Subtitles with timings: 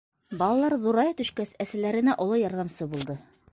[0.37, 3.21] Балалар, ҙурая төшкәс, әсәләренә оло ярҙамсы булды.